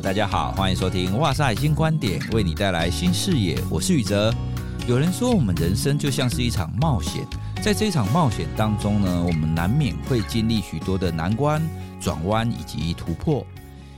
[0.00, 3.60] 大家好，欢迎收听《哇塞新观点》，为你带来新视野。
[3.68, 4.32] 我是宇哲。
[4.86, 7.26] 有人说，我们人生就像是一场冒险，
[7.60, 11.60] 在这场冒险当中呢，我们难免会经历许多的难关、
[12.00, 13.44] 转弯以及突破。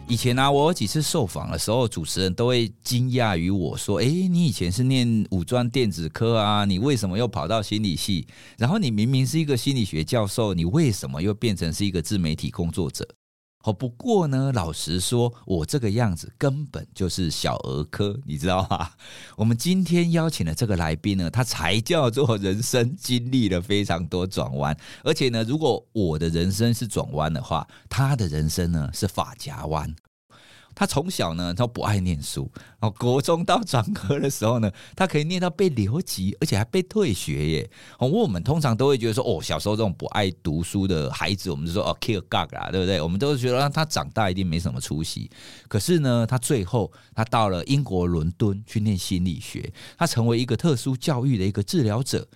[0.08, 8.26] 以前呢、啊，我有几次受访的时候，主持人都会惊讶于我说：“诶，你以前是念五专电子科啊，你为什么又跑到心理系？
[8.56, 13.06] 然后你明明是一个心理学教授，你为什么又变成是一个自媒体工作者？”
[13.62, 18.90] 好，不过呢，老实说，我这个样子根本就是小儿科，你知道吗？
[19.36, 29.94] 我们今天邀请的这个来宾呢，他才叫做人生经历了非常多转弯，而且呢，如果我的人生是转弯的话，他的人生呢是发夹弯。
[30.80, 37.70] 他从小呢，他不爱念书，然后国中到专科的时候呢，他可以念到被留级，而且还被退学耶。
[37.98, 42.98] 我们通常都会觉得说，哦，小时候这种不爱读书的孩子，我们就说哦，kill God 啦，对不对？
[42.98, 45.30] 我们都觉得让他长大一定没什么出息。
[45.68, 52.26] 可是呢，他最后他到了英国伦敦去念心理学，他成为一个特殊教育的一个治疗者，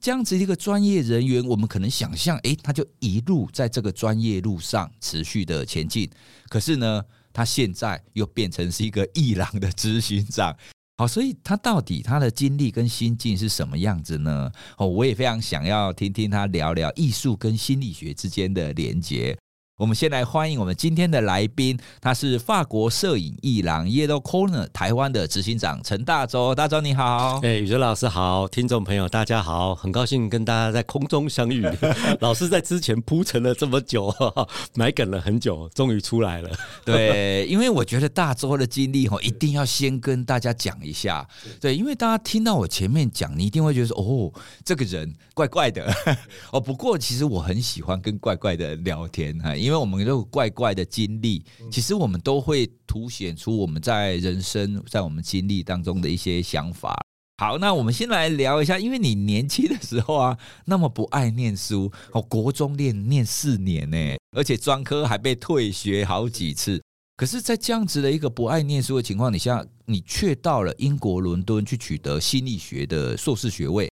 [0.00, 6.08] 这样子一个专业人员，我们可能想象，诶，他就一路在这个专业路上持续的前进。
[6.48, 10.56] 可是呢，他现在又变成是一个艺廊的执行长，
[10.98, 14.50] 好，所以他到底他的经历跟心境是什么样子呢？
[14.76, 19.36] 哦，我也非常想要听听他聊聊艺术跟心理学之间的连结。
[19.80, 26.54] 我们先来欢迎我们今天的来宾，他是法国摄影艺廊 Yellow Corner 台湾的执行长陈大洲。
[26.54, 31.66] 大洲你好，哎，宇哲老师好，听众朋友大家好，很高兴跟大家在空中相遇。
[32.20, 34.14] 老师在之前铺陈了这么久，
[34.76, 36.50] 埋梗了很久，终于出来了。
[36.84, 41.26] 对，因为我觉得大洲的经历一定要先跟大家讲一下。
[41.58, 44.30] 对，因为大家听到我前面讲，你一定会觉得说，哦，
[44.62, 45.90] 这个人怪怪的。
[46.52, 57.00] 哦，不过其实我很喜欢跟怪怪的聊天哈，因为因为我们有怪怪的经历，其实我们都会凸显出我们在人生在我们经历当中的一些想法。
[57.40, 60.36] 好，那我们先来聊一下，因为你年轻的时候啊，
[60.66, 63.96] 那么不爱念书，哦，国中念念四年呢，
[64.36, 66.82] 而且专科还被退学好几次。
[67.16, 73.88] 可是，在这样子的一个不爱念书的情况底下，你却到了英国伦敦去取得心理学的硕士学位。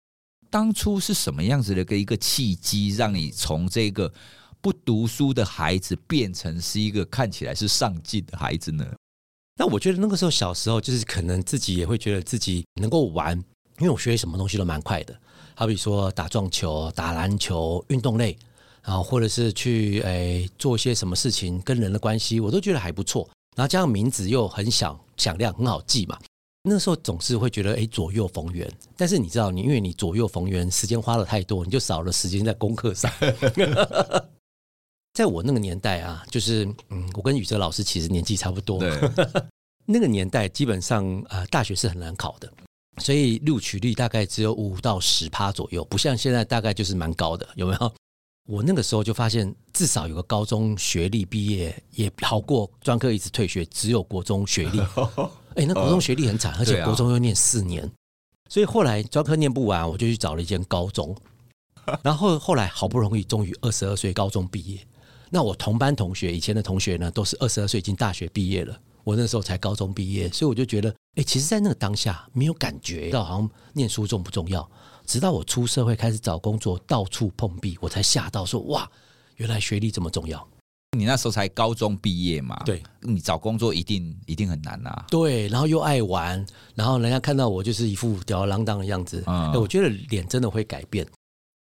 [0.48, 4.10] 当初是什么样子的一个一个契机，让你从这个
[4.66, 8.84] 不读书的孩子变成是一个看起来是上进的孩子呢？
[9.56, 13.38] 那我觉得那个时候小时候就是可能自己也会觉得自己能够玩，
[13.78, 15.16] 因为我学什么东西都蛮快的，
[15.54, 18.36] 好比说打撞球、打篮球、运动类，
[18.82, 23.30] 然后或者是去诶、做一些什么事情跟人的关系，我都觉得还不错。
[23.56, 26.18] 然后加上名字又很响响亮，很好记嘛。
[26.68, 33.08] 那时候总是会觉得诶左右逢源，但是你知道你因为你左右逢源，时间花了太多，你就少了时间在功课上。
[35.16, 38.78] 在我那个年代啊，就是嗯，我跟宇哲老师其实年纪差不多。
[38.78, 38.92] 对，
[39.88, 42.52] 那个年代基本上啊、呃，大学是很难考的，
[42.98, 47.94] 所以录取率大概只有五到十趴左右，不像现在大概就是蛮高的，有没有？
[48.46, 54.78] 我那个时候就发现，至少有个高中学历毕业也好过专科一直退学，只有国中学历。
[55.56, 57.90] 哎，那国中学历很惨，而且国中又念四年，
[58.50, 61.16] 所以后来专科念不完，我就去找了一间高中，
[62.02, 64.78] 然后后来好不容易终于二十二岁高中毕业。
[65.30, 74.68] 那我同班同学以前的同学呢，都是二十二岁已经大学毕业了，我那时候才高中毕业，所以我就觉得，哎，其实，在那个当下没有感觉到好像念书重不重要，
[75.04, 78.88] 直到我出社会开始找工作，到处碰壁，我才吓到说，哇，
[79.36, 80.46] 原来学历这么重要。
[80.96, 82.56] 你那时候才高中毕业嘛？
[82.64, 85.04] 对，你找工作一定一定很难呐、啊。
[85.10, 91.06] 对，然后又爱玩，然后人家看到我就是一副吊儿郎当的样子，嗯，我觉得脸真的会改变。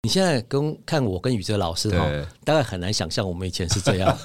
[0.05, 2.05] 你现在跟看我跟宇哲老师哈，
[2.43, 4.17] 大概很难想象我们以前是这样。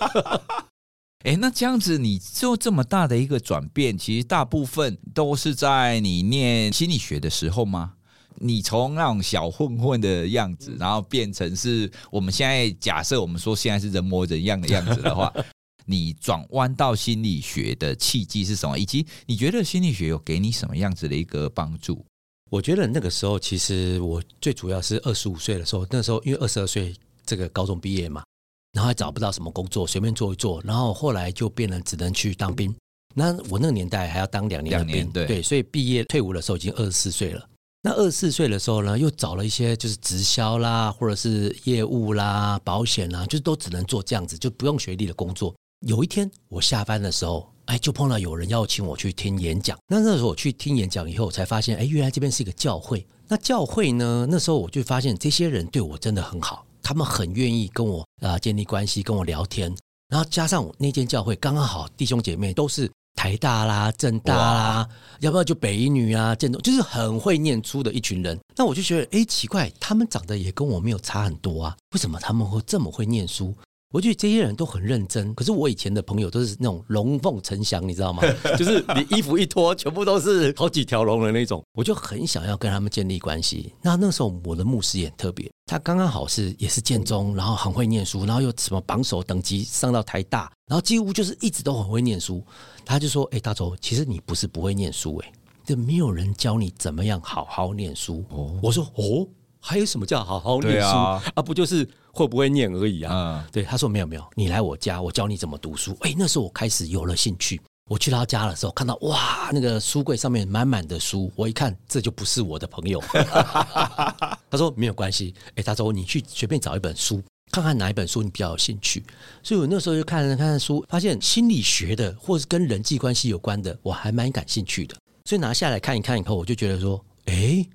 [1.24, 7.94] 哎，那这样子你就这么大的一个转变，其实大部分都是在你念心理学的时候吗？
[8.40, 15.32] 你从那种小混混的样子，然后变成是我们现在假设我们说现在是人模人样的样子的话，
[15.86, 18.76] 你转弯到心理学的契机是什么？
[18.76, 22.04] 以及你觉得心理学有给你什么样子的一个帮助？
[22.50, 26.94] 我觉得那个时候，其实我最主要是二十五岁的时候，那时候因为二十二岁
[27.26, 28.24] 这个高中毕业嘛，
[28.72, 32.74] 然后还找不到什么工作，随便做一做，然后后来就变成只能去当兵。
[33.14, 37.46] 那我那个年代还要当两年的兵，对，对，所以毕业退伍的时候已经二十四岁了。
[37.82, 45.54] 那二十四岁的时候呢，又找了一些就是直销啦，或者是业务啦、保险啦，就都只能做这样子，就不用学历的工作。
[45.86, 47.50] 有一天我下班的时候。
[47.68, 49.76] 哎，就碰到有人邀请我去听演讲。
[49.88, 53.06] 那那时候我去听演讲以后，我才发现，哎，原来这边是一个教会。
[53.28, 59.70] 那教会呢，那时候我就发现这些人对我真的很好，他们很愿意跟我啊建立关系，跟我聊天。
[60.08, 64.88] 然后加上我那间教会刚刚好弟兄姐妹都是台大啦、政大啦，
[65.20, 68.38] 要不要就北一女啊、建中，就是很会念书的一群人。
[68.56, 73.54] 那我就觉得，哎，奇怪，他们长得也跟我没有差很多啊，为什么他们会这么会念书？
[73.90, 78.22] 我觉得这些人都很认真，可是我以前的朋友都是那种龙凤呈祥，你知道吗？
[78.58, 81.64] 就是你衣服一脱，全部都是好几条龙的那种。
[81.72, 83.72] 我就很想要跟他们建立关系。
[83.80, 92.44] 那那时候我的牧师也很特别，他刚刚好是也是建中，然后很会念书，然后又什么榜首等级上到台大，然后几乎就是一直都很会念书。
[92.84, 95.32] 他就说：“哎，大周，其实你不是不会念书，哎，
[95.64, 99.26] 就没有人教你怎么样好好念书。”哦，我说：“哦。”
[99.60, 101.42] 还有什么叫好好念书啊，啊？
[101.42, 103.12] 不就是会不会念而已啊？
[103.44, 105.96] 嗯、对，他说没有没有，你来我家，我教你怎么读书。
[106.00, 107.60] 哎，那时候我开始有了兴趣。
[107.90, 113.02] 我去他家的时候，看到哇，那个书柜上面满满的书，我一看这就不是我的朋友。
[114.50, 119.02] 他说没有关系，哎，他说你去随便找一本书，看看哪一本书你比较有兴趣。
[119.42, 124.94] 所以我那时候就看了看看书，发现心理学的或是跟人际关系有关的，我还蛮感兴趣的。
[125.24, 127.66] 所以拿下来看一看以后，我就觉得说，哎。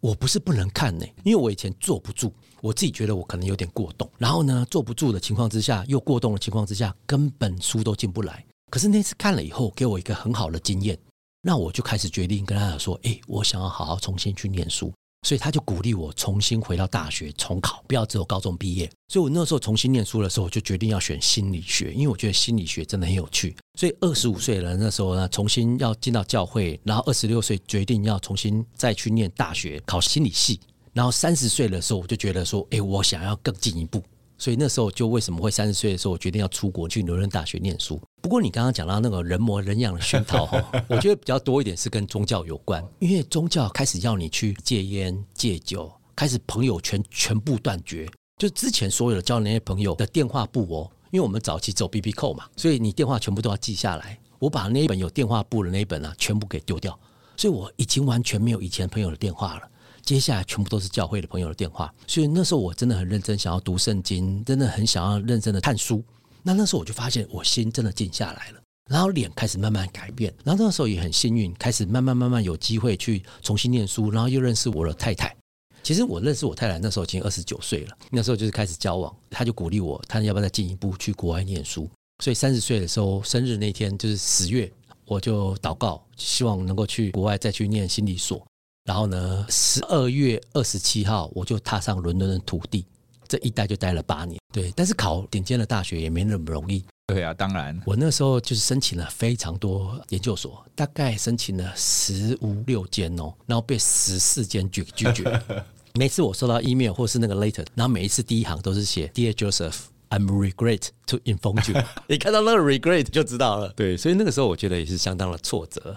[0.00, 8.44] 我不是不能看呢，因为我以前坐不住，我自己觉得我可能有点过动，然后呢，坐不住的情况之下，又过动的情况之下，根本书都进不来。
[8.70, 10.98] 可是那次看了以后，给我一个很好的经验，
[11.42, 14.92] 那我就开始决定跟他讲说，诶，我想要好好重新去念书。
[15.22, 18.90] 所以他就鼓励我重新回到大学重考，不要只有高中毕业。
[19.08, 23.56] 所以我那时候重新念书的时候，我就决定要选心理学，因为我觉得心理学真的很有趣。
[23.78, 30.60] 所以二十五岁了那时候呢，重新要进到教会，然后二十六岁决定要重新再去念大学，考心理系。
[30.92, 34.02] 然后三十岁的时候，我就觉得说，哎，我想要更进一步。
[34.38, 38.00] 所以那时候就为什么会三十岁的时候，我决定要出国去伦敦大学念书。
[38.22, 48.08] 不过你刚刚讲到那个人模人样的熏陶哈， 我觉得比较多一点是跟宗教有关，因为宗教开始要你去戒烟戒酒，开始朋友圈全部断绝，
[48.38, 54.18] 就之前所有的交的那些朋友的电话簿哦，因为我们早期走 BB Call 嘛，所以你电话全部都要记下来。
[54.38, 56.96] 我把那一本有电话簿的那一本啊，全部给丢掉，
[57.36, 59.62] 所以我已经完全没有以前朋友的电话了。
[60.08, 66.02] 接下来全部都是教会的朋友的电话，所以那时候我真的很认真，想要读圣经，真的很想要认真的看书。
[66.42, 68.60] 那那时候我就发现，我心真的静下来了，
[68.90, 70.32] 然后脸开始慢慢改变。
[70.42, 75.36] 然后那时候也很幸运，开始慢慢慢慢有机会去重新念书，然后又认识我的太太。
[75.82, 81.86] 其实我认识我太太那时候已经二十九岁了，那时候就是开始交往，他就鼓励我，他要不要再进一步去国外念书。
[82.24, 84.72] 所以三十岁的时候，生日那天就是十月，
[85.04, 88.42] 我就祷告，希望能够去国外再去念心理所。
[88.88, 92.86] 然后呢，十二月二十七号我就踏上伦敦的土地，
[93.28, 94.40] 这一待就待了八年。
[94.50, 96.82] 对，但是考顶尖的大学也没那么容易。
[97.08, 105.38] 对啊，当然，我那时候就是申请了非常多研究所，大概申请了十五六间哦，然后被十四间拒拒绝。
[105.92, 111.82] 每次我收到 email 或是那个 letter，然后每一次第一行都是写 Dear Joseph，I'm regret to inform you。
[112.08, 113.70] 你看到那个 regret 就知道了。
[113.76, 115.94] 对，所以那个时候我觉得也是相当的挫折。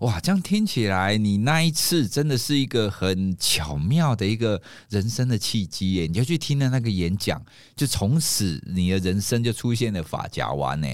[0.00, 6.06] 哇，这样听起来，你那一次真的是一个很巧妙的一个人生的契机耶！
[6.06, 7.44] 你就去听了那个演讲，
[7.76, 10.88] 就从此你的人生就出现了发夹弯呢。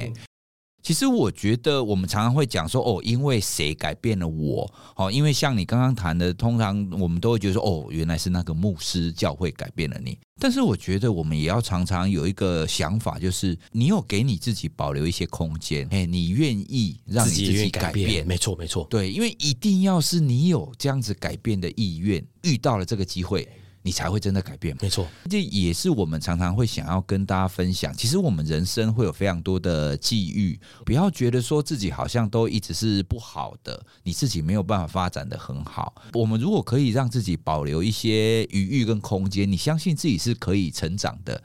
[0.87, 4.73] 其实我觉得我们常常会讲说哦，因为谁改变了我？
[4.95, 10.17] 哦，因为像你刚刚谈的，通常我们都会觉得说哦，原来是那个牧师教会改变了你。
[10.39, 18.25] 但是我觉得我们也要常常有一个想法，就是你有给你自己保留一些空间，哎，你愿意让你自己改变？
[18.25, 23.49] 没错，没错，对，因为一定要是你有这样子改变的意愿，遇到了这个机会。
[23.87, 27.95] 你才会真的改变，没错，这也是我们常常会想要跟大家分享。
[27.95, 35.95] 其实我们人生会有非常多的际遇，不要觉得说自己好像都一直是不好的，你自己没有办法发展的很好。
[36.15, 41.41] 我们如果可以让自己保留一些余裕跟空间，你相信自己是可以成长的，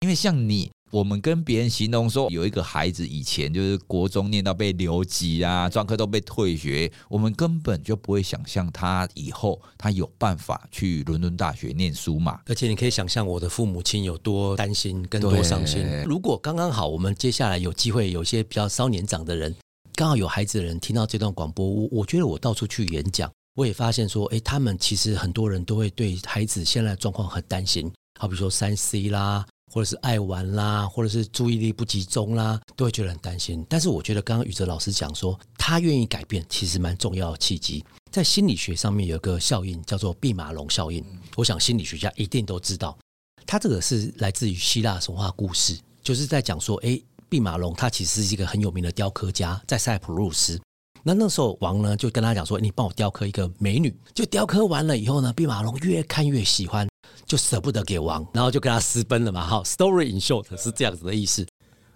[0.00, 0.70] 因为像你。
[0.92, 12.40] 我们跟别人形容说，有一个孩子以前就是国中念到被留级啊，专科都被退学，我们根本就不会想象他以后他有办法去伦敦大学念书嘛。
[12.46, 15.84] 而且你可以想象我的父母亲有多担心，跟多伤心。
[16.04, 19.54] 如果刚刚好，我们接下来有机会，有些比较稍年长的人，
[19.94, 29.44] 刚好有孩子的人听到这段广播，我我觉得我到处去演讲，我也发现说，哎，他们其实很多人都会对孩子现在的状况很担心，好比说三 C 啦。
[29.76, 33.62] 或者是爱玩啦，或者是注意力不集中啦，都会觉得很担心。
[33.68, 37.84] 但是我觉得刚刚宇哲老师讲说，他愿意改变，其实蛮重要的契机。
[38.10, 41.04] 在心理学上面有个效应叫做毕马龙效应，
[41.36, 42.96] 我想心理学家一定都知道。
[43.44, 50.58] 他这个是来自于希腊神话故事，就是在讲说，诶，毕马龙他其实是一个很有名的雕刻家，在塞浦路斯。
[51.02, 53.94] 那那时候王呢就跟他讲说，你帮我雕刻一个美女。
[54.14, 56.88] 就雕刻完了以后呢，毕马龙越看越喜欢。
[57.24, 59.46] 就舍不得给王，然后就跟他私奔了嘛。
[59.46, 61.46] 好，story in short 是这样子的意思。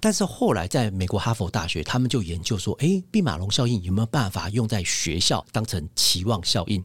[0.01, 6.83] 但是后来在美国哈佛大学，他们就研究说，哎，毕马龙效应有没有办法用在学校当成期望效应？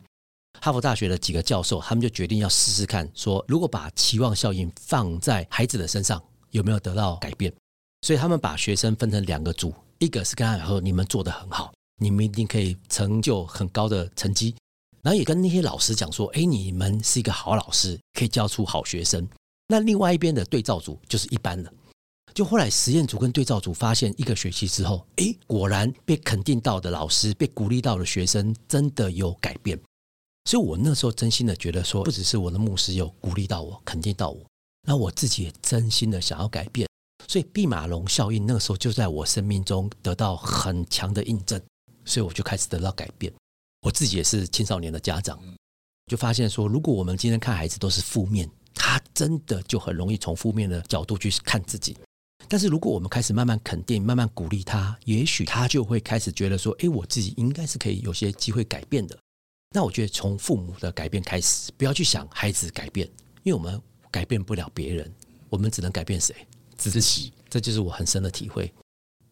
[0.59, 7.53] 哈佛大学的几个教授，他们就决定要试试看，说如果把期望效应放在孩子的身上，有没有得到改变？
[8.01, 14.53] 所以他们把学生分成两个组，一个是跟他说，你们做得很好，你们一定可以成就很高的成绩。
[15.05, 19.27] 然后也跟那些老师讲说，哎，你们是一个好老师，可以教出好学生。
[19.67, 21.71] 那另外一边的对照组就是一般的。
[22.33, 29.79] 就后来实验组跟对照组发现，一个学期之后，哎，果然被肯定到的老师，被鼓励到的学生，真的有改变。
[30.49, 34.43] 所以我那时候真心的觉得说，不只是我的牧师有鼓励到我，肯定到我，
[34.87, 36.89] 那我自己也真心的想要改变。
[37.27, 41.61] 所以毕马龙效应那个时候就在我生命中得到很强的印证，
[42.05, 43.31] 所以我就开始得到改变。
[43.85, 45.39] 我自己也是青少年的家长，
[46.07, 51.95] 就发现说，如果我们今天看孩子都是负面，他真的就很容易从负面的角度去看自己。
[52.47, 59.15] 但是如果我们开始慢慢肯定、慢慢鼓励他，也许他就会开始觉得说：“诶，我自己应该是可以有些机会改变的。”
[59.69, 63.07] 那我觉得从父母的改变开始，不要去想孩子改变，
[63.43, 65.13] 因为我们改变不了别人，
[65.47, 66.35] 我们只能改变谁？
[66.75, 67.31] 自己。
[67.47, 68.73] 这就是我很深的体会。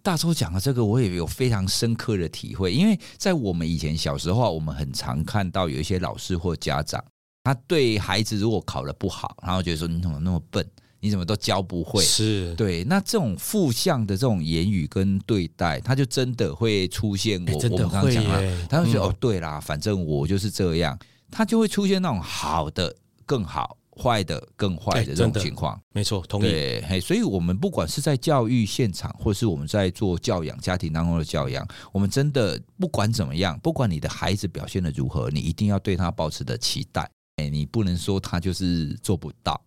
[0.03, 2.74] 大周讲的这个，我也有非常深刻的体会。
[2.74, 7.01] 因为在我们以前小时候，我们很常看到有一些老师或家长，
[7.45, 10.69] 他对孩子如果考得不好，然后觉得说：“你怎么那么笨？
[11.00, 12.83] 你怎么都教不会？”是对。
[12.83, 17.53] 那这种负向的这种言语跟对待，他就真的会出现我。
[17.53, 18.67] 我真的会耶。
[18.69, 21.00] 他就觉得：“哦，对啦，反正我就是这样。”
[21.31, 22.93] 他就会出现那种好的
[23.25, 23.77] 更好。
[24.02, 26.50] 坏的更坏的这种情况，没错，同意。
[26.50, 37.10] 对，所以，我们不管是在教育现场，或是我们在做教养、家庭当中的教养，我们真的不管怎么样，不管你的孩子表现的如何，你一定要对他保持的期待。
[37.38, 39.60] 哎，你不能说他就是做不到。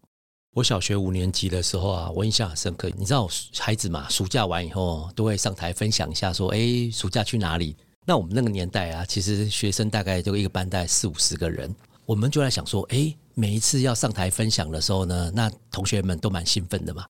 [0.54, 2.90] 我小学五年级的时候啊，我印象很深刻。
[2.96, 3.28] 你知道，
[3.58, 7.76] 孩子嘛，暑假完以后都会上台分享一下，说：“哎，暑假去哪里？”
[8.08, 11.74] 那我们那个年代啊，其实学生大概就一个班带四五十个人，
[12.06, 17.04] 我们就在想说：“哎。”每一次要上台分享的时候呢，那同学们都蛮兴奋的嘛。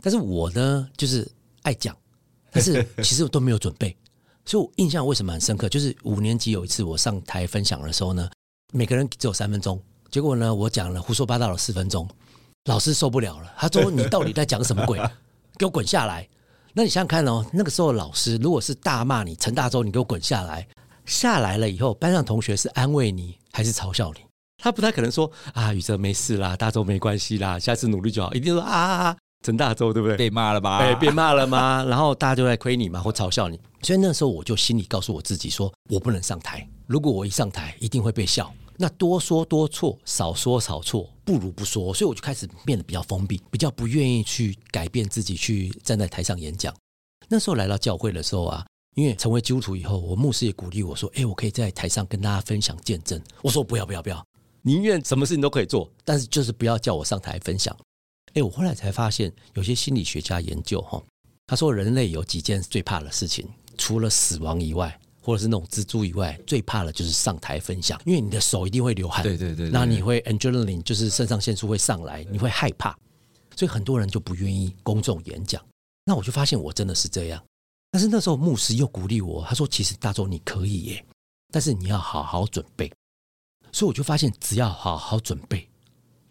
[0.00, 1.30] 但是我呢，就是
[1.60, 1.94] 爱讲，
[2.50, 3.94] 但是 其实我都没有准备，
[4.46, 5.68] 所以我印象为什么很深刻？
[5.68, 8.30] 就是五年级有一次我上台分享的时候呢，
[8.72, 9.78] 每个人只有三分钟，
[10.10, 12.08] 结果呢，我讲了胡说八道了四分钟，
[12.64, 14.98] 老师受不了了，他说：“你到底在讲什么鬼？
[15.58, 16.26] 给我滚下来！”
[16.72, 20.66] 那你想想看哦，那个时候老师如果是大骂你陈大洲，你给我滚下来，
[21.04, 24.20] 下来了以后，班上同学是安慰你还是嘲笑你？
[24.62, 28.32] 他不太可能说啊，宇哲没事啦，大周没关系啦，下次努力就好。
[28.34, 30.16] 一定说啊，陈大周对不对？
[30.16, 30.78] 被骂了吧？
[30.78, 31.84] 哎，被骂了吗？
[31.88, 33.58] 然后大家就在亏你嘛，或嘲笑你。
[33.82, 36.68] 所以那时候我就心里告诉我自己说，我不能上台。
[36.86, 38.52] 如果我一上台，一定会被笑。
[38.76, 41.94] 那多说多错，少说少错，不如不说。
[41.94, 46.74] 所以我就开始变得比较封闭，比较不愿意去改变自己，去站在台上演讲。
[47.28, 48.64] 那时候来到教会的时候啊，
[48.96, 54.24] 因为成为基督徒以后，我牧师也鼓励我说：“哎，我可以在台上跟大家分享见证。”我说：“不要，不要，不要。”
[54.62, 57.76] 宁愿什么事情都可以做，但是就是不要叫我上台分享。
[58.34, 61.02] 哎，我后来才发现，有些心理学家研究哈，
[61.46, 63.48] 他说人类有几件最怕的事情，
[63.78, 72.96] 除了死亡以外，或者是那种蜘蛛以外，最怕的就是上台分享，因为你的手一定会流汗，对对对，那你会 adrenaline 就是肾上腺素会上来，你会害怕，
[73.56, 75.64] 所以很多人就不愿意公众演讲。
[76.04, 77.42] 那我就发现我真的是这样，
[77.90, 81.04] 但是那时候牧师又鼓励我，他说：“其实大周你可以耶，
[81.52, 82.90] 但是你要好好准备。”
[83.72, 85.68] 所以我就发现，只要好好准备，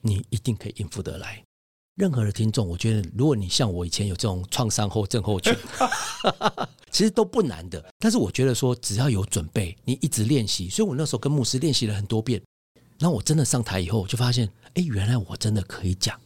[0.01, 1.44] 你一定可以应付得来。
[1.96, 5.51] 任何的听众，我觉得，如果你像我以前有这种创伤后症候群，
[6.91, 7.84] 其实都不难的。
[7.98, 10.70] 但是我觉得说，只要有准备，你一直练习。
[10.70, 12.39] 所以我那时候跟牧师练习了很多遍。
[13.00, 16.20] 然后我真的上台以后，就发现，哎，原来我真的可以讲，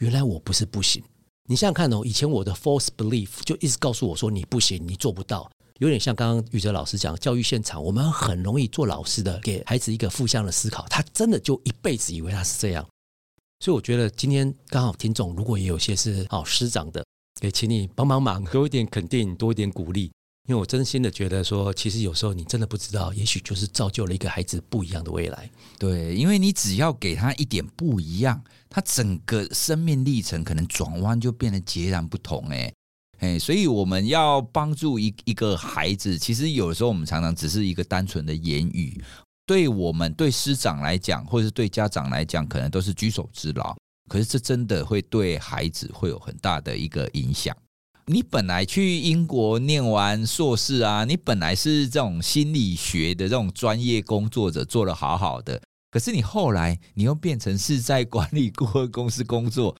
[0.00, 1.02] 原来我不是不行。
[1.48, 5.48] 你想想看哦，以前我的 false belief 就一直告诉我说，你不行，你做不到。
[5.80, 12.86] 有点像刚刚宇哲老师讲，教育现场我们很容易做老师的，给孩子一个负向的思考，他真的就一辈子以为他是这样。
[13.58, 17.04] 所以我觉得今天刚好听众如果也有些是好师长的，
[17.40, 20.12] 也请你帮帮忙，多一点肯定，多一点鼓励。
[20.46, 25.50] 因为我真心的觉得说，其实有时候你真的不知道，也许就是造就了一个孩子不一样的未来。
[25.78, 32.46] 对，因为你只要给他一点不一样，他整个生命历程可能转弯就变得截然不同。
[32.50, 32.72] 哎。
[33.18, 39.02] 哎，所以我们要帮助一一个孩子，其实有时候我们常常只是一个单纯的言语，
[39.46, 43.74] 对我们对师长来讲，或者是对家长来讲，可能都是举手之劳。
[44.08, 47.56] 可是这真的会对孩子会有很大的一个影响。
[48.06, 55.58] 你本来去英国念完硕士啊，你本来是这种心理学的这种专业工作者，做得好好的，
[55.90, 59.74] 可是你后来你又变成是在管理顾问公司工作。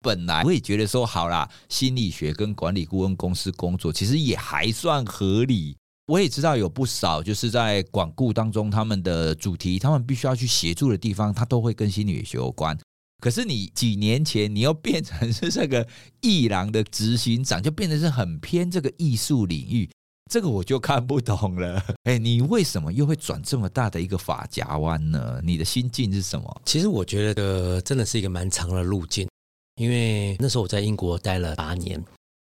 [0.00, 5.76] 本来我也觉得说好啦，心理学跟管理顾问公司工作其实也还算合理。
[6.06, 12.76] 我也知道有不少就是在管顾当中，他们的主题，他们必须要去协助的地方，他都会跟心理学有关。
[13.22, 15.86] 可是你几年前你又变成是这个
[16.22, 19.88] 艺廊的执行长，就变得是很偏这个艺术领域，
[20.32, 21.80] 这个我就看不懂了。
[22.04, 25.40] 哎，你为什么又会转这么大的一个发夹弯呢？
[25.44, 26.62] 你的心境是什么？
[26.64, 29.28] 其实我觉得真的是一个蛮长的路径。
[29.80, 32.04] 因为那时候我在英国待了八年，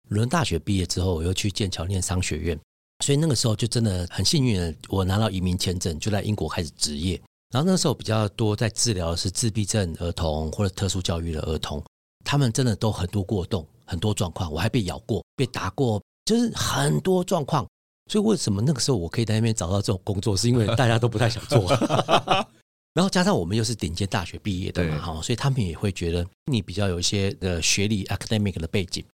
[0.09, 2.59] 伦大学毕业之后，我又去剑桥念商学院，
[3.05, 7.21] 所以那个时候就真的很幸运，我拿到移民签证，就在英国开始职业。
[7.51, 11.85] 然后那时候比较多在治疗的是自闭症儿童或者特殊教育的儿童，
[12.25, 17.67] 他们真的都很多过动，很多状况，我还被咬过，被打过，就是很多状况。
[18.11, 21.69] 所以为什么那个时候我可以在那边找到这种工作，是因为大家都不太想做。
[22.95, 29.05] 然后加上我们又是顶尖大学毕业的嘛，哈，所以他们也会觉得你比较有一些的学历 academic 的背景。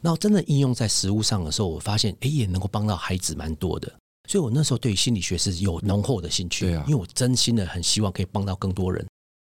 [0.00, 3.92] 然后真的应用在实物上的时候，我发现哎，也能够帮到孩子蛮多的。
[4.28, 9.04] 所以我那时候对心理学是有浓厚的兴趣，对啊，因为我真心的很希望可以帮到更多人。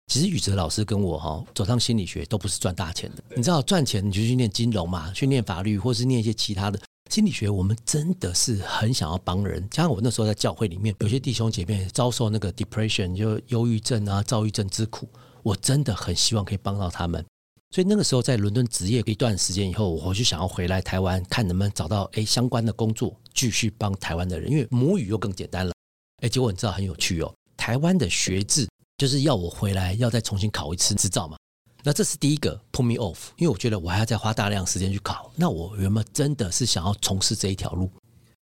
[0.08, 6.80] 其实宇哲老师跟我哈走上心理学都不是赚大钱的，你知道赚钱你就去念金融嘛，去念法律，或是念一些其他的。
[7.10, 9.66] 心理学，我们真的是很想要帮人。
[9.70, 15.08] 加上我那时候在教会里面，有些弟兄姐妹遭受那个 depression，就忧郁症啊、躁郁症之苦，
[15.44, 17.24] 我真的很希望可以帮到他们。
[17.72, 25.74] 所以那个时候在伦敦职业一段时间以后，我就想要回来台湾，看能不能找到诶相关的工作，继续帮台湾的人，因为母语又更简单了。
[26.22, 31.38] 诶，结果你知道很有趣哦，台湾的学制就是要我回来要再重新考一次执照嘛。
[31.86, 35.32] 那这是第一个 put me off，因为我觉得我还要再花大量时间去考。
[35.36, 37.92] 那我有没有真的是想要从事这一条路？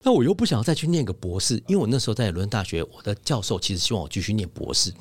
[0.03, 4.91] 那我又不想要再去念个博士，因为我那时候在伦敦大学，我的教授其实希望我继续念博士，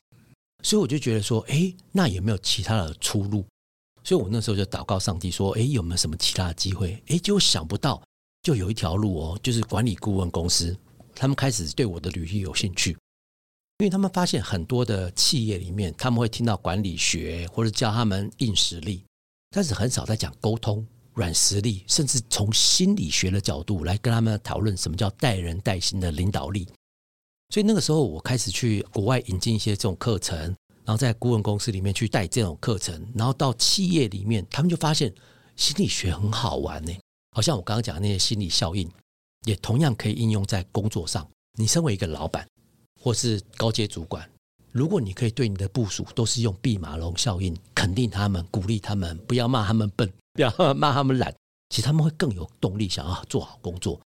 [0.63, 3.43] 所以我就觉得说，哎，那有没有其他的出路？
[4.05, 7.03] 所以我那时候就祷告上帝说，哎，有没有什么其他的机会？
[7.09, 8.03] 哎，结果想不到，
[8.43, 10.77] 就有一条路哦，就是管理顾问公司，
[11.15, 12.95] 他们开始对我的履历有兴趣。
[13.79, 19.05] 因为他们发现很多的企业里面，他们会听到管理学或者教他们硬实力，
[19.51, 26.67] 但是很少在讲沟通、软实力，甚至从心理学的角度来跟他们讨论什么叫带人带心的领导力。
[27.51, 30.39] 所以那个时候，我开始去国外引进一些这种课程，
[30.85, 35.15] 然后在顾问公司里面去带这种课程，然后到企业里面，他们就发现
[35.55, 36.93] 心理学很好玩呢。
[37.33, 38.91] 好像我刚刚讲的那些心理效应，
[39.45, 41.29] 也同样可以应用在工作上。
[41.59, 42.47] 你身为一个老板。
[43.07, 44.29] 或是高阶主管，
[44.73, 51.33] 如果你可以对你的部署都是用毕马龙效应肯定他们、鼓励他们，不要骂他们笨，不要 骂他们懒，
[51.69, 54.01] 其实他们会更有动力想要做好工作。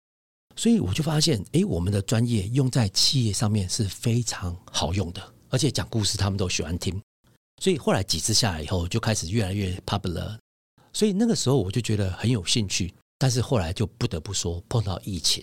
[0.55, 7.01] 所以我就发现，诶，我们的专业用在企业上面是非常好用的，而且讲故事他们都喜欢听。
[7.63, 10.37] 所以后来几次下来以后，就开始越来越 popular。
[10.93, 15.43] 所以那个时候我就觉得很有兴趣，但是后来就不得不说碰到疫情，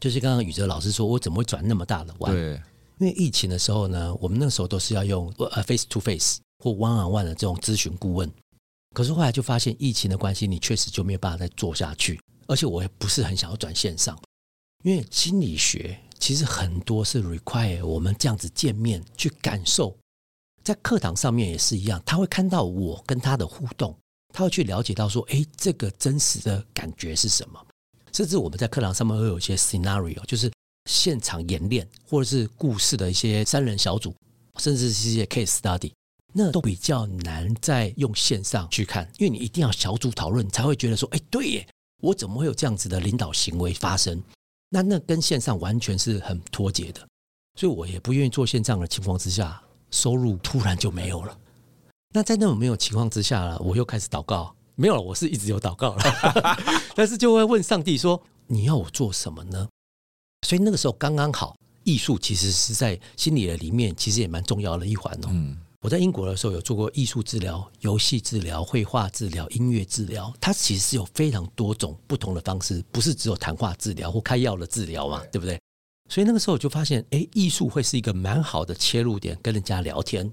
[0.00, 2.34] 就是刚刚宇哲老师说，我怎么会转那么大的弯？
[2.98, 8.28] 因为疫情的时候呢，我们那时候都是要用呃 face to face 或 one on one 的这种咨询顾问，
[8.92, 12.20] 可是后来就发现疫情的关系，你确实就没有办法再做下去。
[12.48, 14.18] 而且我也不是很想要转线上，
[14.82, 19.96] 因为心理学其实很多是 require 我们这样子见面去感受，
[20.64, 23.96] 在课堂上面也是一样，他会看到我跟他的互动，
[24.34, 27.64] 他会去了解到说，哎，这个真实的感觉是什么？
[28.12, 30.50] 甚至我们在课堂上面会有一些 scenario，就是。
[30.88, 34.14] 现场演练，或者是故事的一些三人小组，
[34.56, 35.92] 甚至是一些 case study，
[36.32, 41.68] 那都比较难再用线上去看，因为你一定要小组讨论，才会觉得说，哎，对耶，
[42.00, 44.20] 我怎么会有这样子的领导行为发生？
[44.70, 47.06] 那那跟线上完全是很脱节的，
[47.58, 51.38] 所以我也不愿意做线上的情况之下，收入突然就没有了。
[52.14, 56.02] 那在那种没有情况之下了，我又开始祷告，没有了，我是一直有祷告了，
[56.96, 59.68] 但是就会问上帝说，你要我做什么呢？
[60.46, 65.28] 所以那个时候刚刚好，艺术其实是在心理的里面，其实也蛮重要的一环哦。
[65.30, 75.60] 嗯，我在英国的时候有做过艺术治疗、游戏治疗、绘画治疗、音乐治疗，它其实是有非常多种不同的方式，不是只有谈话治疗或开药的治疗嘛，对不对？
[76.08, 80.32] 所以那个时候我就发现，哎，艺术会是一个蛮好的切入点，跟人家聊天，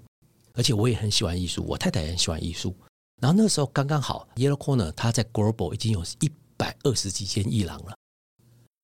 [0.53, 2.73] 而且我也很喜欢艺术，我太太也很喜欢艺术。
[3.21, 7.93] 然后那个时候刚刚好，Yellow Corner 它在 Global 已经有一百二十几间艺廊了。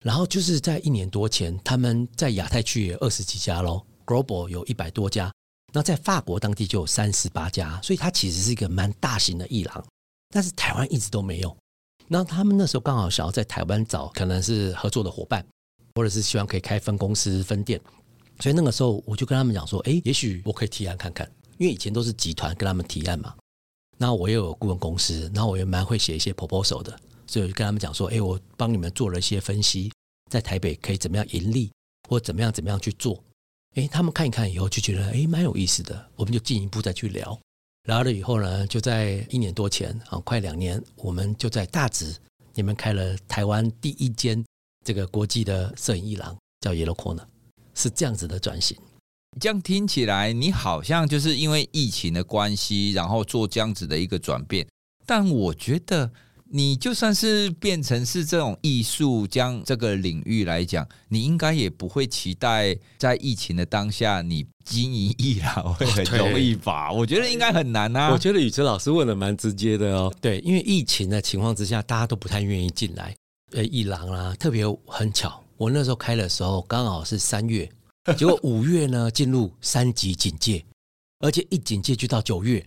[0.01, 5.31] 然后就是在一年多前，他们在亚太区也有二十几家喽，Global 有一百多家，
[5.73, 9.85] 那在法国当地就有三十八家，所以它其实是一个蛮大型的艺廊，
[10.29, 11.55] 但是台湾一直都没有。
[12.07, 15.45] 那他们那时候刚好想要在台湾找可能是合作的伙伴，
[15.95, 17.79] 或者是希望可以开分公司分店，
[18.39, 23.35] 所以那个时候我就跟他们讲说，哎，也许我可以提案看看，因为以前都是集团跟他们提案嘛。
[23.97, 26.99] 那我也有顾问公司，然后我也蛮会写一些 proposal 的，
[27.31, 29.89] 就跟他们讲说，哎，我帮你们做了一些分析，
[30.29, 31.71] 在台北可以怎么样盈利，
[32.09, 33.23] 或怎么样怎么样去做。
[33.75, 37.39] 哎，他们看一看以后就觉得，哎，蛮有意思的，我们就进一步再去聊。
[37.87, 42.13] 聊了以后呢，就在一年多前啊，快两年，我们就在大直，
[42.53, 44.43] 你们开了台湾第一间
[44.85, 47.25] 这个国际的摄影艺廊，叫 Yellow Corner，
[47.73, 48.77] 是这样子的转型。
[49.39, 54.67] 这样听起来，你好像就是因为疫情的关系，然后做这样子的一个转变。
[55.05, 56.11] 但我觉得，
[56.53, 66.91] 你就算是变成是这种艺术，将这个领域来讲，你应该也不会期待在疫情的当下，你经营艺廊会很容易吧？
[66.91, 68.11] 我觉得应该很难啊。
[68.11, 70.13] 我觉得宇哲老师问的蛮直接的哦。
[70.19, 73.15] 对，因为疫情的情况之下，大家都不太愿意进来。
[73.53, 77.69] 呃，艺廊啦，特别很巧，我那时候开的时候刚好是三月。
[78.17, 80.65] 结果五月呢，进入三级警戒，
[81.19, 82.61] 而且一警戒就到九月，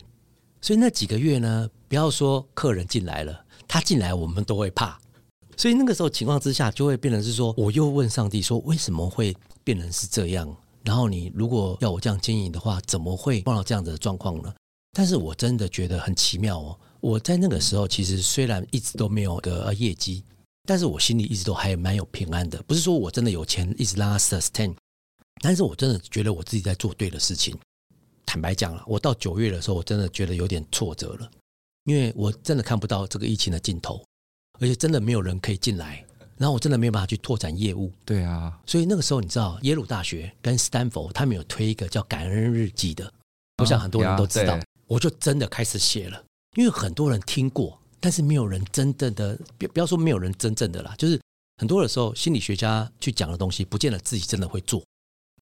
[0.61, 4.99] 所以那几个月呢，不要说客人进来了，他进来我们都会怕。
[5.57, 10.53] 所以那个时候情况之下，就会变成是说，我又问上帝说，为什么会变成是这样？
[10.83, 14.53] 然后你如果要我这样经营的话，怎么会碰到这样子的状况呢？
[14.91, 16.79] 但是我真的觉得很奇妙哦。
[16.99, 20.23] 我在那个时候其实虽然一直都没有个业绩，
[20.67, 22.61] 但是我心里一直都还蛮有平安的。
[22.63, 24.75] 不是说我真的有钱一直让它 sustain。
[25.41, 27.57] 但是我真的觉得我自己在做对的事情。
[28.25, 31.29] 坦白讲了，我到九月的时候，我真的觉得有点挫折了，
[31.85, 34.03] 因为我真的看不到这个疫情的尽头，
[34.59, 36.05] 而且真的没有人可以进来，
[36.37, 37.91] 然后我真的没有办法去拓展业务。
[38.03, 43.11] 对啊，所以那个时候你知道，耶鲁大学跟斯坦福他们有推一个叫感恩日记的，
[43.57, 46.23] 我想很多人都知道，我就真的开始写了，
[46.55, 51.19] 因为很多人听过，但是没有人真正的，不不要说没有人真正的啦，就是
[51.57, 54.83] 很多的时候，心理学家去讲的东西，不见得自己真的会做。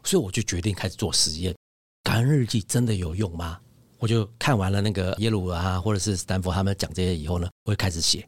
[0.03, 1.55] 所以我就决定开始做实验。
[2.03, 3.61] 感恩日记真的有用吗？
[4.03, 8.27] 我就看完了那个耶鲁啊，或者是斯坦福他们讲这些以后呢，我会开始写。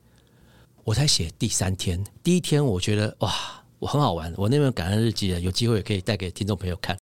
[0.85, 4.33] 我才写第三天，第一天我觉得哇，我很好玩。
[4.37, 6.97] 我那本感恩日记啊有机会也可以带给听众朋友看。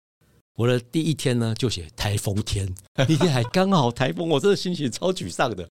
[0.57, 5.69] 我的第一天呢，就写台风天， 那天还刚好台风，我真的心情超沮丧的。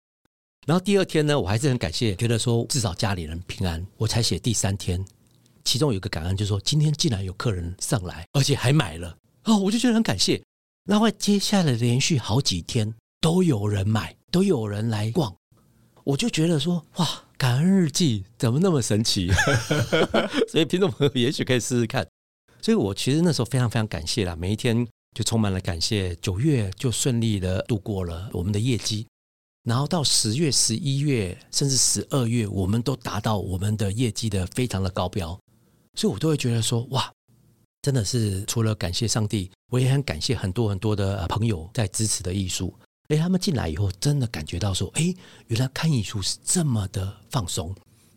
[0.64, 3.84] 然后第二天呢，我还是很感谢，觉得说至少家里人平安。
[3.96, 5.04] 我才写第三天。
[5.64, 10.40] 其中有一个感恩，就是说今天竟然有客人上来，而且还买了哦，我就觉得很感谢。
[10.84, 15.34] 然后接下来连续好几天都有人买，都有人来逛，
[16.04, 19.30] 我就觉得说哇，感恩日记怎么那么神奇？
[20.48, 22.06] 所以听众朋友也许可以试试看。
[22.60, 26.14] 所以我其实那时候非常非常感谢啦，每一天就充满了感谢。
[26.16, 29.06] 九月就顺利的度过了我们的业绩，
[29.64, 35.38] 然后到十月、十一月，甚至十二月，我们都达到我们的业绩的非常的高标。
[35.94, 37.12] 所以，我都会觉得说，哇，
[37.84, 42.74] 真的是除了感谢上帝，我也很感谢很多很多的朋友在支持的艺术。
[43.08, 45.14] 诶，他们进来以后，真的感觉到说，诶，
[45.48, 47.74] 原来看艺术是这么的放松。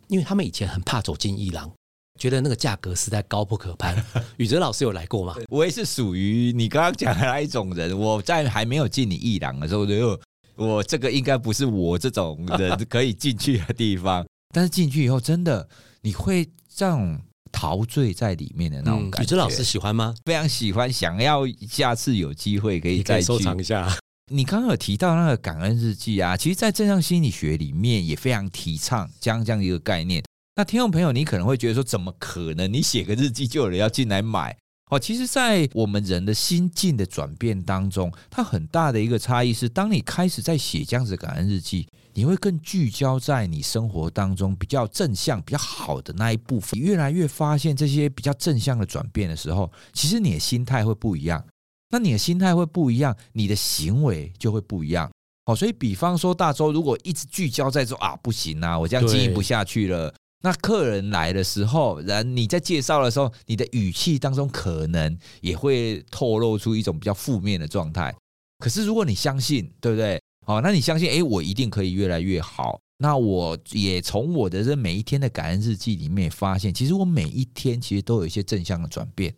[0.07, 1.69] 因为他们以前很怕走进艺廊，
[2.17, 4.01] 觉得那个价格实在高不可攀。
[4.39, 5.35] 宇哲老师有来过吗？
[5.49, 7.99] 我也是属于你刚刚讲的那一种人。
[7.99, 10.17] 我在还没有进你艺廊的时候，就
[10.55, 14.25] 我这个应该不是我这种人可以进去的地方。
[14.55, 15.67] 但是进去以后，真的
[16.03, 17.21] 你会这样。
[17.51, 20.13] 陶醉在里面的那种感觉，宇哲老师喜欢吗？
[20.25, 23.91] 非常喜欢，想要下次有机会可以再收藏一下。
[24.31, 30.21] 你刚刚有提到那个感恩日记啊，其实，在正向心理学里面也非常提倡这样这样一个概念。
[30.55, 32.71] 那听众朋友，你可能会觉得说，怎么可能？
[32.71, 34.57] 你写个日记就有人要进来买？
[34.89, 41.87] 哦，其实，在我们人的心境的转变当中，它很大的一个差异是，当你开始在写这样子的感恩日记。
[42.13, 46.71] 你会更聚焦在你生活当中比较正向、比较好的那一部分。
[46.73, 51.45] 你越来越发现这些比较正向的转变的时候，其实你的心态会不一样。
[51.91, 55.07] 那你的心态会不一样，你的行为就会不一样。
[55.45, 60.11] 好，所以比方说大周如果一直聚焦在说啊，不行啊，我这样经营不下去了。
[60.47, 68.15] 那客人来的时候，然你在介绍的时候，你的语气当中可能也会透露出一种比较负面的状态。
[68.59, 70.17] 可是如果你相信，对不对？
[70.45, 72.79] 好，那你相信，哎，我一定可以越来越好。
[72.99, 79.35] 那我也从我的这每一天的感恩日记里面发现，其实我每一天其实都有一些正向的转变。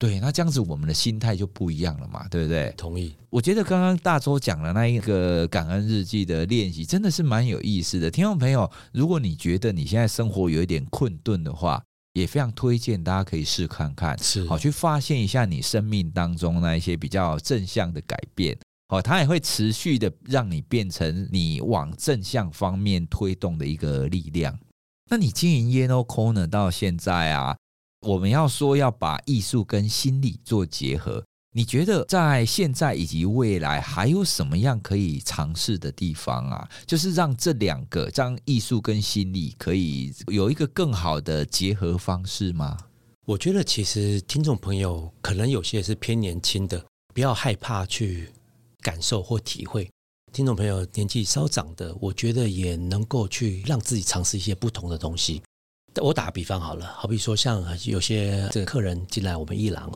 [0.00, 2.72] 对，那这样子我们的心态就不一样了嘛，对不对？
[2.74, 3.14] 同意。
[3.28, 8.10] 我觉得刚刚大周讲的那一个感恩日记的练习，真的是蛮有意思的。
[8.10, 11.82] 听众朋友，如果你觉得你现在生活有一点困顿的话，
[12.14, 18.58] 也非常推荐大家可以试看看，是好去发现一下你生命当中那一些比较正向的改变。
[18.88, 24.58] 哦，它也会持续的让你变成你往正向方面推动的一个力量。
[25.10, 27.54] 那你经营 Yellow Corner 到现在啊，
[28.00, 36.68] 我们要说要把艺术跟心理做结合，你觉得在现在以及未来还有什么样可以尝试的地方啊？
[36.86, 42.78] 就是让这两个，让艺术跟心理可以有一个更好的结合方式吗？
[43.26, 46.82] 我觉得其实听众朋友可能有些是偏年轻的，
[47.12, 48.30] 不要害怕去
[48.80, 49.88] 感受或体会。
[50.32, 55.42] 听众朋友年纪稍长的，我觉得也能够去让自己尝试一些不同的东西。
[55.96, 59.92] 我打个比方好了，好比说像有些这个客人进来我们一廊。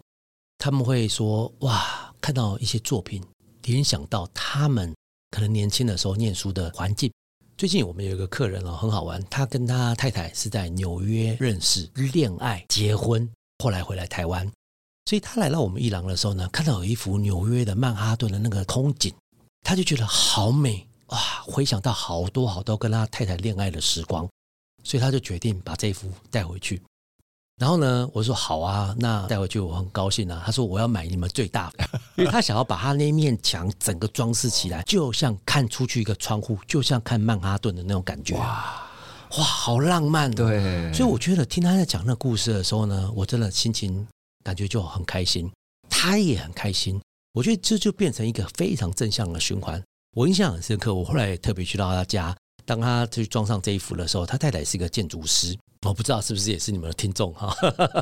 [0.58, 3.22] 他们会说：“哇，看到一些作品，
[3.62, 4.94] 联想到他们
[5.30, 7.12] 可能年轻的时候念书的环境。
[7.56, 13.28] 最近我们有一个客人哦，很好玩，他跟他太太是在纽约认识、恋爱、结婚，
[13.62, 14.50] 后来回来台湾。
[15.04, 19.12] 所以他来到我们一廊的时候呢，看到有一幅纽约的曼哈顿的那个空景，
[19.62, 21.18] 他就觉得好美哇！
[21.46, 24.26] 回想到好多好多跟他太太恋爱的时光，
[24.84, 26.80] 所以他就决定把这幅带回去。”
[27.56, 30.42] 然后呢，我说好啊，那带回去我很高兴啊。
[30.44, 38.34] 他说我要买你们最大的， 因为他想要把他那面墙整个装饰起来，就像看出去一个窗户，就像看曼哈顿的那种感觉。
[38.36, 38.82] 哇
[39.38, 40.34] 哇，好浪漫哦。
[40.34, 44.04] 对，所以我觉得听他在讲那个故事的时候呢，我真的心情
[44.42, 45.48] 感觉就很开心，
[45.88, 47.00] 他也很开心。
[47.34, 49.80] 我觉得这就变成一个非常正向的循环。
[50.16, 55.56] 我印象很深刻，我后来也特别去到他家，当他去装上这一幅的时候，他太太是一个建筑师。
[55.86, 57.54] 我不知道是不是也是你们的听众哈，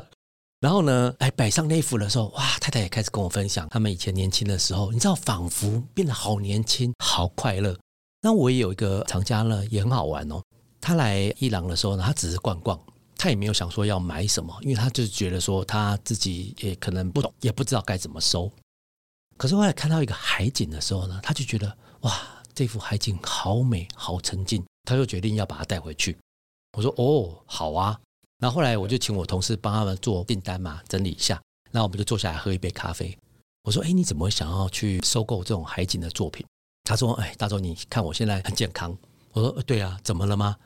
[0.61, 7.77] 然后呢，哎，摆上那幅的时候，哇，太太也开始跟我分享他们以前年轻的时候，你知道，仿佛变得好年轻，好快乐。
[8.20, 10.40] 那我也有一个藏家呢，也很好玩哦。
[10.81, 12.81] 他来伊朗的时候呢，他只是逛逛，
[13.16, 18.48] 他也没有想说要买什么，因为他就是觉得说他自己也可能不懂，也不知道该怎么收。
[19.37, 22.16] 可是后来看到一个海景的时候呢，他就觉得哇，
[22.54, 26.16] 这幅海景好美，好沉静，他就决定要把它带回去。
[26.76, 27.98] 我说哦，好啊。
[28.38, 31.40] 然后后来我就请我同事帮他们做订单嘛，整理一下。
[31.70, 33.16] 然后我们就坐下来喝一杯咖啡。
[33.62, 36.44] 我说：“哎，你怎么想要去收购这种海景的作品？”
[36.84, 38.96] 他说：“哎，大洲，你看我现在很健康。”
[39.32, 40.56] 我说：“对啊，怎么了吗？”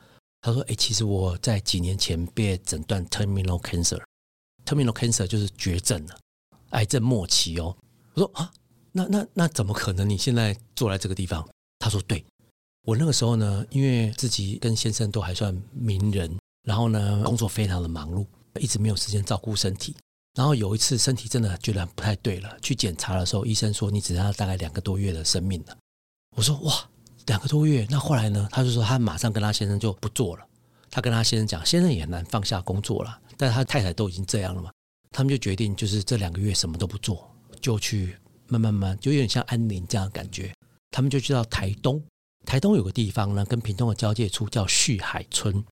[0.41, 6.17] 他说：“哎，其实我在几年前被诊断 terminal cancer，terminal cancer 就是绝症了，
[6.71, 7.77] 癌症末期哦。”
[8.15, 8.51] 我说：“啊，
[8.91, 10.09] 那那那怎么可能？
[10.09, 11.47] 你现在坐在这个地方？”
[11.79, 12.23] 他说：“对。”
[12.85, 18.25] 我那个时候呢，因为自己跟先生都还算名人，然后呢，工作非常的忙碌，
[18.59, 19.95] 一直没有时间照顾身体。
[20.35, 25.77] 然后有一次身体真的觉得不太对了，去检查的时候，医生说你只剩下大概两个多月的生命了。
[26.35, 26.89] 我说哇，
[27.25, 27.85] 两个多月？
[27.89, 28.47] 那后来呢？
[28.51, 30.45] 他就说他马上跟他先生就不做了。
[30.89, 34.71] 他跟他先生讲，先生也很难放下工作了，但是他太太都已经这样了嘛，
[35.11, 38.15] 他们就决定就是这两个月什么都不做，就去
[38.47, 40.53] 慢慢慢，就有点像安宁这样的感觉。
[40.91, 42.01] 他们就去到台东。
[42.45, 45.63] 台东有个地方呢，跟屏东的交界处叫旭海村，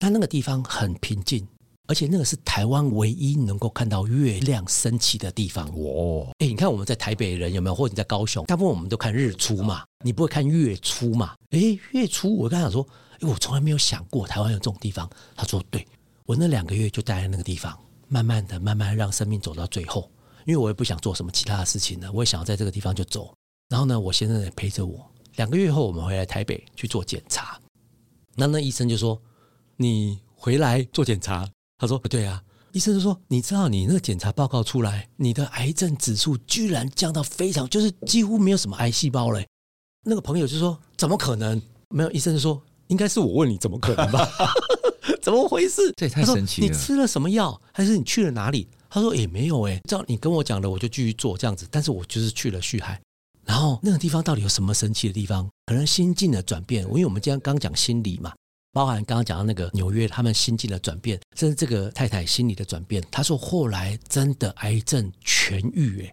[0.00, 1.46] 那那个地方很平静，
[1.86, 5.68] 而且那个是台湾唯一能够看到月亮升起的地方。
[5.76, 7.74] 哦，哎，你看我们在台北人有没有？
[7.74, 11.36] 或者你在高雄，大部分我们都看日出嘛，你不会看月出嘛？
[11.50, 12.84] 哎，月出，我刚想说，
[13.20, 15.08] 哎，我从来没有想过台湾有这种地方。
[15.36, 15.86] 他说，对，
[16.26, 20.10] 我那两个月就待在那个地方，慢慢的、慢慢让生命走到最后，
[20.46, 23.32] 因为我也不想做什么其他的事情了，我也想要在这个地方就走。
[23.74, 25.04] 然后呢，我先生也陪着我。
[25.34, 27.58] 两个月后，我们回来台北去做检查，
[28.36, 29.20] 那那医生就说
[29.76, 31.44] ：“你回来做检查？”
[31.76, 39.42] 他说：“不对啊。”医生就说：“你知道，你那个检查报告出来，你的癌症指数居然降到非常，就是几乎没有什么癌细胞了。”
[40.06, 41.60] 那个朋友就说：“怎么可能？”
[41.90, 44.24] 没有，医生就说：“应该是我问你怎么可能吧？
[45.20, 45.92] 怎么回事？
[45.96, 46.68] 这也太神奇了！
[46.68, 51.66] 你吃了什么药，还是你去了哪里？”他说：“也没有哎，照你跟我讲的，我就继续做这样子。
[51.72, 53.00] 但是我就是去了旭海。”
[53.46, 55.48] 然后那个地方到底有什么神奇的地方？
[55.66, 56.84] 可能心境的转变。
[56.84, 58.32] 因为我们今天刚讲心理嘛，
[58.72, 63.02] 包含刚刚讲到那个纽约他们心境的转变，甚至这个太太心理的转变。
[63.10, 66.12] 他说后来真的癌症痊愈，哎，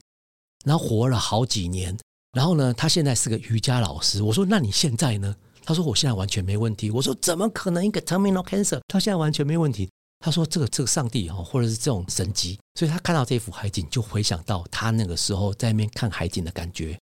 [0.66, 1.98] 然后活了好几年。
[2.34, 4.24] 然后呢，他现在是个瑜伽老师。
[4.24, 5.36] 我说那你现在呢？
[5.64, 6.90] 他说我现在完全没问题。
[6.90, 8.80] 我说怎么可能一个 terminal cancer？
[8.88, 9.90] 他现在完全没问题。
[10.20, 12.60] 他说这个这个上帝哈，或者是这种神迹。
[12.76, 16.98] 所以他看到这幅海景，就回想到他那个时候在那边看海景的感觉。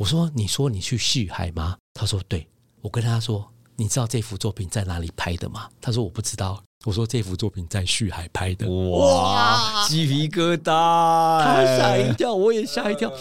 [0.00, 2.48] 我说：“你说你去旭海吗？”他说：“对。”
[2.80, 11.44] 我跟他说：“你知道这幅作品在哪里拍的吗？”他说：“我不知道。”我说：“这幅作品在旭海拍的。”哇，鸡皮疙瘩！
[11.44, 13.12] 他吓一跳，我也吓一跳。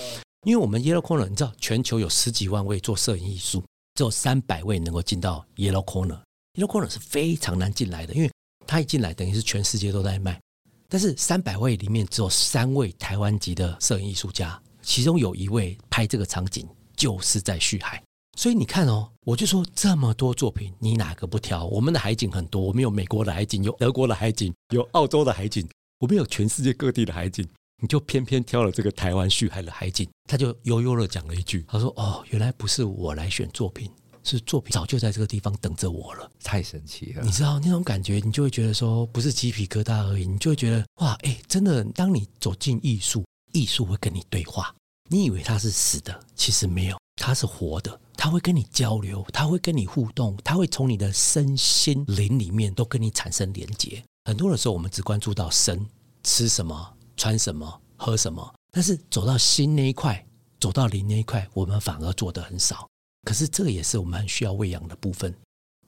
[0.45, 3.61] 因为我们 Yellow Corner，你知道，全球有十几万位做摄影艺术，
[3.95, 6.21] 只有三百位能够进到 Yellow Corner。
[6.53, 8.31] Yellow Corner 是非常难进来的，因为
[8.65, 10.39] 他一进来，等于是全世界都在卖。
[10.87, 14.57] 但是三百位里面，只有三位台湾籍的摄影艺术家。
[14.89, 18.01] 其中有一位拍这个场景就是在旭海，
[18.35, 21.63] 所以你看哦，我就说这么多作品，你哪个不挑？
[21.65, 27.47] 我们的海景很多，我们有美国的海景，有德国的海景，有澳洲的海景，我们有全世界各地的海景。
[27.81, 30.09] 你就偏偏挑了这个台湾旭海的海景。
[30.27, 33.91] 他就悠悠的讲了一句，他说：“哦，原来不是我来选作品，
[34.23, 43.23] 是作品早就在这个地方等着我了。”太神奇了，你知道那种感觉，你就会觉得说，不是鸡皮疙瘩而已，你就会觉得哇，哎，真的，当你走进艺术，
[43.53, 44.75] 艺术会跟你对话。
[45.11, 54.03] 你以为它是死的，其实没有，它是活的，它会跟你交流，它会跟你互动，它会从你的身心灵里面都跟你产生连接。
[54.25, 55.83] 很多的时候，我们只关注到身，
[56.23, 60.23] 吃什么、穿什么、喝什么，但是走到心那一块，
[60.59, 62.87] 走到灵那一块，我们反而做得很少。
[63.23, 65.35] 可是这也是我们很需要喂养的部分。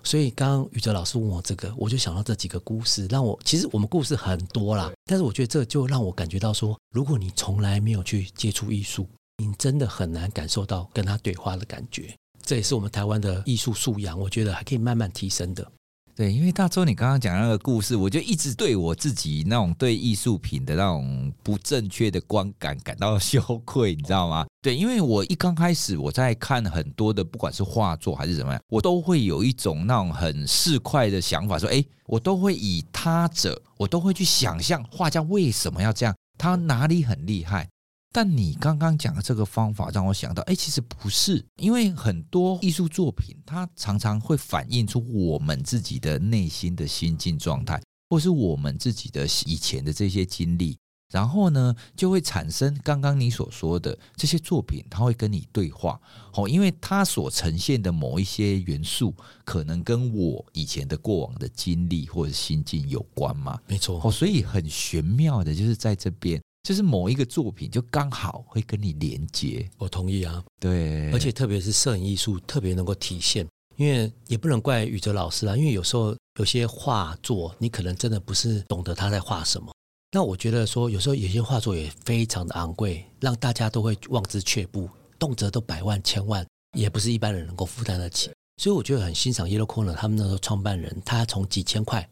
[0.04, 12.14] 所以刚刚宇哲老师问我这个，我就想到这几个故事，让我其实我们故事很多啦，但是我觉得这就让我感觉到说，如果你从来没有去接触艺术，你真的很难感受到跟他对话的感觉。
[12.44, 15.72] 这也是我们台湾的艺术素养，我觉得还可以慢慢提升的。
[16.16, 24.46] 对，因为大周，你刚刚讲那个故事，我就一直对我自己那种对艺术品的那种不正确的观感感到羞愧，你知道吗？
[24.62, 37.68] 对，因为我一刚开始我在看很多的，不管是画作还是怎么样，我都会有一种那种很市侩的想法，说，哎，我都会以他者，我都会去想象画家为什么要这样，他哪里很厉害。
[38.14, 50.78] 但你刚刚讲的这个方法让我想到，哎，其实不是，因为很多艺术作品它常常会反映出我们自己的内心的心境状态，或是我们自己的以前的这些经历，
[51.12, 56.00] 然后呢，就会产生刚刚你所说的这些作品，它会跟你对话，
[56.34, 66.42] 哦，因为它所呈现的某一些元素，可能跟我以前的过往的经历或者心境有关嘛，没错，哦，所以很玄妙的就是在这边。
[66.64, 69.68] 就是某一个作品，就刚好会跟你连接。
[69.80, 73.48] 我同意啊，对，而且特别是摄影艺术特别能够体现，
[73.78, 79.74] 因为也不能怪宇哲老师啊，因为有时候有些画作你可能真的不是懂得他在画什么。
[80.12, 86.46] 那我觉得说，有时候有些画作也非常的昂贵，让大家都会望之却步，动辄都百万、千万，
[86.78, 88.30] 也不是一般人能够负担得起。
[88.62, 92.08] 所以我觉得很欣赏 Yellow Corner 他们那时候创办人，他从几千块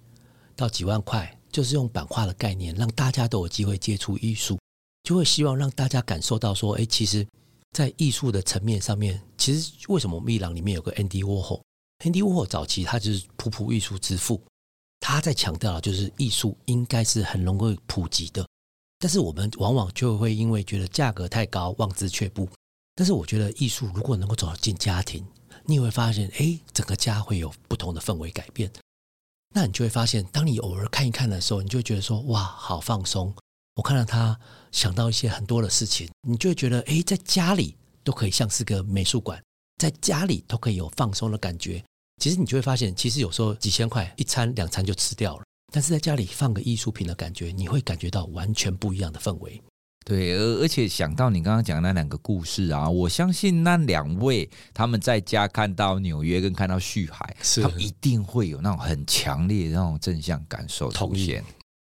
[0.56, 1.36] 到几万块。
[1.52, 4.60] 就是用版画的概念，让大家都有机会接触艺术，
[5.02, 7.26] 就会希望让大家感受到说，哎，其实，
[7.72, 14.40] 在艺术的层面上面，其实为什么我们艺廊里面有个 Andy Warhol？Andy Warhol 早期他就是普普艺术之父，
[15.00, 18.46] 他在强调就是艺术应该是很容易普及的，
[19.00, 22.48] 但是我们往往就会因为觉得价格太高，望之却步。
[22.96, 25.26] 但是我觉得艺术如果能够走到进家庭，
[25.66, 28.70] 你也会发现，哎，整个家会有不同的氛围改变。
[29.56, 33.34] 那你就会发现，当你偶尔看一看的时候，你就会觉得说：“哇，好放松！”
[33.76, 34.38] 我看到他
[34.72, 39.42] 想到一些很多的事情，你就会觉得，哎，在家里都可以像是个美术馆，
[39.78, 41.84] 在家里都可以有放松的感觉。
[42.20, 49.62] 其实你就会发现，其实有时候几千块一餐两餐就吃掉了，但是在家里放个艺术品的感觉，你会感觉到完全不一样的氛围。
[50.06, 61.44] 对，而而且想到你刚刚讲的那两个故事啊，我相信那两位他们在家看到纽约跟看到旭海，他们一定会有那种很强烈的那种正向感受出现。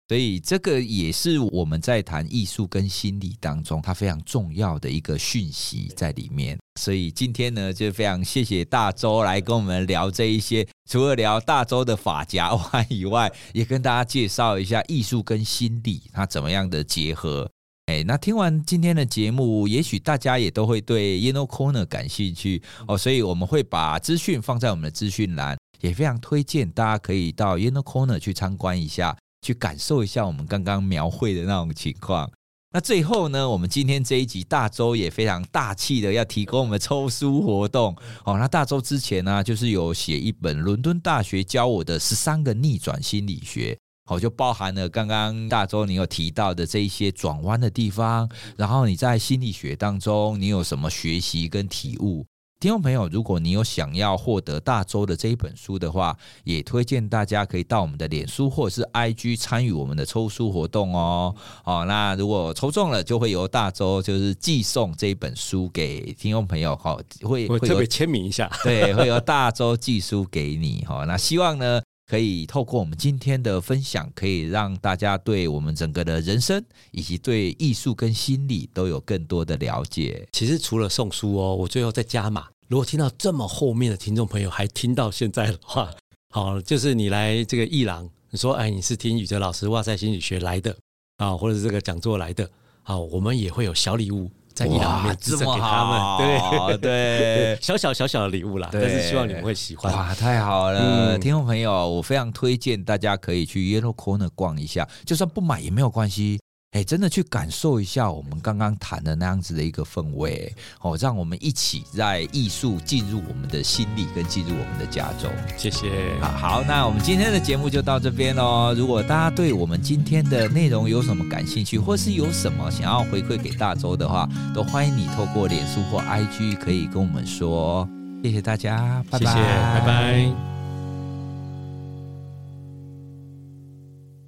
[0.09, 6.57] 所以这个也是我们在谈艺术跟心理当中，它非常重要的一个讯息在里面。
[6.79, 17.49] 所以今天呢，就非常谢谢大周来跟我们聊这一些，除了聊大周的法夹弯以外，也跟大家介绍一下艺术跟心理它怎么样的结合。
[17.85, 32.32] 哎，那听完今天的节目，也许大家也都会对 Yellow Corner 感兴趣哦，所以我们会把资讯放在我们的资讯栏，也非常推荐大家可以到 Yellow Corner 去参观一下，去感受一下我们刚刚描绘的那种情况。
[32.71, 38.39] 那最后呢，我们今天这一集大周也非常大气的要提供我们抽书活动哦。
[38.39, 43.77] 那大周之前呢，就是有写一本伦敦大学教我的十三个逆转心理学。
[44.06, 48.27] 好，就包含了刚刚大周你有提到的这一些转弯的地方，
[48.58, 52.25] 然后你在心理学当中你有什么学习跟体悟？
[52.63, 61.36] 听众朋友，如果你有想要获得大周的这一本书的话，也推荐大家可以到我们的脸书或者是 IG 参与我们的抽书活动哦。
[61.62, 66.74] 好，那如果抽中了，就会由大周就是寄送这一本书给听众朋友。
[66.78, 70.86] 好，会会特别签名一下， 对，会由大周寄书给你。
[70.88, 80.26] 好，那希望呢，可以透过我们今天的分享，可以让大家对我们整个的人生以及对艺术跟心理都有更多的了解。
[80.32, 82.47] 其实除了送书哦，我最后再加码。
[82.68, 85.89] 如果听到这么后面的听众朋友还听到现在的话，
[86.34, 90.76] 好，就是你来这个艺廊，你说哎，你是听宇哲老师哇塞心理学来的
[91.18, 92.49] 啊，或者是这个讲座来的，
[92.82, 94.30] 好，我们也会有小礼物。
[94.55, 99.91] 在艺廊里面， 赠给他们，对 对，小小小小的礼物啦，但是希望你们会喜欢。
[99.91, 106.39] 哇，太好了，听众朋友，我非常推荐大家可以去 Yellow Corner 逛一下，就算不买也没有关系，
[106.74, 110.51] 哎，真的去感受一下我们刚刚谈的那样子的一个氛围
[110.82, 115.32] 哦，让我们一起在艺术进入我们的心里，跟进入我们的家中。
[115.55, 115.88] 谢谢。
[116.19, 118.74] 好，好，那我们今天的节目就到这边喽。
[118.74, 127.88] 如果大家对我们今天的内容有什么感兴趣，或是有什么想要回馈给大周的话，都欢迎你透过脸书或 IG 可以跟我们说。
[128.24, 130.62] 谢谢大家，拜拜，谢谢，拜拜。